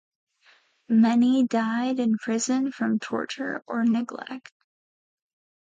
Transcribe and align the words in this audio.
Many 0.89 1.45
died 1.45 1.99
in 1.99 2.17
prisons 2.17 2.73
from 2.73 2.97
torture 2.97 3.63
or 3.67 3.85
neglect. 3.85 4.51